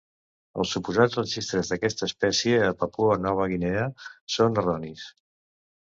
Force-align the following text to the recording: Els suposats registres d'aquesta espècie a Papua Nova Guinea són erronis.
Els 0.61 0.71
suposats 0.75 1.17
registres 1.19 1.69
d'aquesta 1.73 2.09
espècie 2.09 2.63
a 2.69 2.73
Papua 2.79 3.21
Nova 3.29 3.49
Guinea 3.55 3.87
són 4.37 4.59
erronis. 4.63 5.05